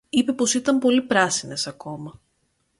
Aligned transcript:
Είπε 0.09 0.33
πως 0.33 0.53
ήταν 0.53 0.79
πολύ 0.79 1.01
πράσινες 1.01 1.67
ακόμα 1.67 2.21